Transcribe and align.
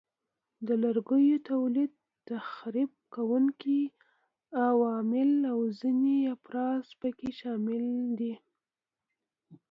د 0.67 0.69
لرګیو 0.83 1.37
تولید، 1.49 1.91
تخریب 2.29 2.91
کوونکي 3.15 3.79
عوامل 4.67 5.31
او 5.51 5.59
ځینې 5.79 6.17
افزار 6.35 6.79
پکې 6.99 7.29
شامل 7.39 7.85
دي. 8.19 8.33